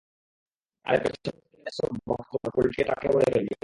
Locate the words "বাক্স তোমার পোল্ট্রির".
2.07-2.85